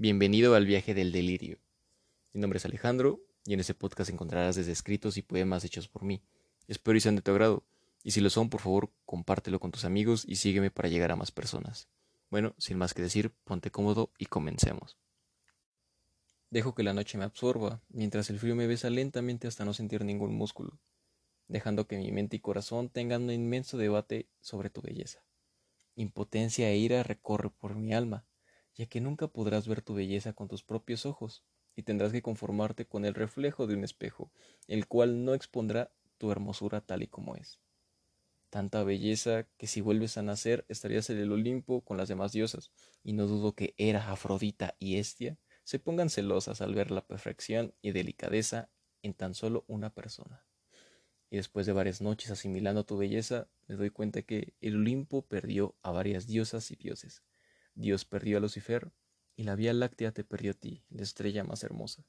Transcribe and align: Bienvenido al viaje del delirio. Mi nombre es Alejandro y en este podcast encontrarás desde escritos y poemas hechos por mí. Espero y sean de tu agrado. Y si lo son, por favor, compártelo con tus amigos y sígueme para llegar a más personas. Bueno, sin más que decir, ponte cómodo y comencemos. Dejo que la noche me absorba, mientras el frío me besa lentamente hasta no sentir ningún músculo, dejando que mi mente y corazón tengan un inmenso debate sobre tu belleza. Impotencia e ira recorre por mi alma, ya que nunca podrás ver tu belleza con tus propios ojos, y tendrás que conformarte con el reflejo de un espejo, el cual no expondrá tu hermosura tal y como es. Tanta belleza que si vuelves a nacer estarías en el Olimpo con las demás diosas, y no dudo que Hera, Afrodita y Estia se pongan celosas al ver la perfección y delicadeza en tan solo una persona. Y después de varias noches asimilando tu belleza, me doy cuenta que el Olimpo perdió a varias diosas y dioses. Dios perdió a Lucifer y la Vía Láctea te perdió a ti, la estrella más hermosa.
Bienvenido 0.00 0.54
al 0.54 0.64
viaje 0.64 0.94
del 0.94 1.12
delirio. 1.12 1.58
Mi 2.32 2.40
nombre 2.40 2.56
es 2.56 2.64
Alejandro 2.64 3.20
y 3.44 3.52
en 3.52 3.60
este 3.60 3.74
podcast 3.74 4.08
encontrarás 4.08 4.56
desde 4.56 4.72
escritos 4.72 5.18
y 5.18 5.22
poemas 5.22 5.62
hechos 5.62 5.88
por 5.88 6.04
mí. 6.04 6.22
Espero 6.68 6.96
y 6.96 7.02
sean 7.02 7.16
de 7.16 7.20
tu 7.20 7.32
agrado. 7.32 7.64
Y 8.02 8.12
si 8.12 8.22
lo 8.22 8.30
son, 8.30 8.48
por 8.48 8.62
favor, 8.62 8.90
compártelo 9.04 9.60
con 9.60 9.72
tus 9.72 9.84
amigos 9.84 10.24
y 10.26 10.36
sígueme 10.36 10.70
para 10.70 10.88
llegar 10.88 11.12
a 11.12 11.16
más 11.16 11.32
personas. 11.32 11.86
Bueno, 12.30 12.54
sin 12.56 12.78
más 12.78 12.94
que 12.94 13.02
decir, 13.02 13.30
ponte 13.44 13.70
cómodo 13.70 14.10
y 14.16 14.24
comencemos. 14.24 14.96
Dejo 16.48 16.74
que 16.74 16.82
la 16.82 16.94
noche 16.94 17.18
me 17.18 17.24
absorba, 17.24 17.82
mientras 17.90 18.30
el 18.30 18.38
frío 18.38 18.56
me 18.56 18.66
besa 18.66 18.88
lentamente 18.88 19.48
hasta 19.48 19.66
no 19.66 19.74
sentir 19.74 20.02
ningún 20.06 20.34
músculo, 20.34 20.78
dejando 21.46 21.86
que 21.86 21.98
mi 21.98 22.10
mente 22.10 22.36
y 22.36 22.40
corazón 22.40 22.88
tengan 22.88 23.24
un 23.24 23.32
inmenso 23.32 23.76
debate 23.76 24.30
sobre 24.40 24.70
tu 24.70 24.80
belleza. 24.80 25.22
Impotencia 25.94 26.70
e 26.70 26.78
ira 26.78 27.02
recorre 27.02 27.50
por 27.50 27.74
mi 27.74 27.92
alma, 27.92 28.24
ya 28.74 28.86
que 28.86 29.00
nunca 29.00 29.28
podrás 29.28 29.68
ver 29.68 29.82
tu 29.82 29.94
belleza 29.94 30.32
con 30.32 30.48
tus 30.48 30.62
propios 30.62 31.06
ojos, 31.06 31.44
y 31.76 31.82
tendrás 31.82 32.12
que 32.12 32.22
conformarte 32.22 32.86
con 32.86 33.04
el 33.04 33.14
reflejo 33.14 33.66
de 33.66 33.74
un 33.74 33.84
espejo, 33.84 34.30
el 34.66 34.86
cual 34.86 35.24
no 35.24 35.34
expondrá 35.34 35.92
tu 36.18 36.30
hermosura 36.30 36.80
tal 36.80 37.02
y 37.02 37.06
como 37.06 37.36
es. 37.36 37.60
Tanta 38.50 38.82
belleza 38.82 39.46
que 39.56 39.68
si 39.68 39.80
vuelves 39.80 40.18
a 40.18 40.22
nacer 40.22 40.64
estarías 40.68 41.08
en 41.10 41.18
el 41.18 41.30
Olimpo 41.30 41.82
con 41.82 41.96
las 41.96 42.08
demás 42.08 42.32
diosas, 42.32 42.72
y 43.04 43.12
no 43.12 43.26
dudo 43.26 43.54
que 43.54 43.74
Hera, 43.78 44.10
Afrodita 44.10 44.74
y 44.78 44.96
Estia 44.96 45.38
se 45.62 45.78
pongan 45.78 46.10
celosas 46.10 46.60
al 46.60 46.74
ver 46.74 46.90
la 46.90 47.06
perfección 47.06 47.74
y 47.80 47.92
delicadeza 47.92 48.68
en 49.02 49.14
tan 49.14 49.34
solo 49.34 49.64
una 49.68 49.94
persona. 49.94 50.44
Y 51.30 51.36
después 51.36 51.64
de 51.64 51.72
varias 51.72 52.00
noches 52.00 52.32
asimilando 52.32 52.84
tu 52.84 52.96
belleza, 52.96 53.48
me 53.68 53.76
doy 53.76 53.90
cuenta 53.90 54.22
que 54.22 54.54
el 54.60 54.76
Olimpo 54.76 55.22
perdió 55.22 55.76
a 55.82 55.92
varias 55.92 56.26
diosas 56.26 56.72
y 56.72 56.76
dioses. 56.76 57.22
Dios 57.74 58.04
perdió 58.04 58.38
a 58.38 58.40
Lucifer 58.40 58.92
y 59.36 59.44
la 59.44 59.56
Vía 59.56 59.72
Láctea 59.72 60.12
te 60.12 60.24
perdió 60.24 60.52
a 60.52 60.54
ti, 60.54 60.84
la 60.88 61.02
estrella 61.02 61.44
más 61.44 61.64
hermosa. 61.64 62.06